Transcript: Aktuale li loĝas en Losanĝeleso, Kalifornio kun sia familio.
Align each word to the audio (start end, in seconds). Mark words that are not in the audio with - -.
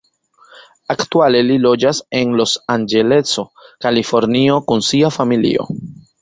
Aktuale 0.93 1.41
li 1.49 1.57
loĝas 1.65 1.99
en 2.19 2.31
Losanĝeleso, 2.39 3.45
Kalifornio 3.87 4.57
kun 4.73 4.83
sia 4.89 5.13
familio. 5.21 5.69